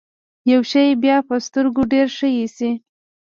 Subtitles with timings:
[0.51, 2.71] يو شی بيا په سترګو ډېر ښه اېسي.